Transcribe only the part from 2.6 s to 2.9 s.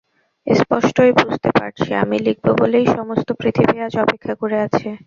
বলেই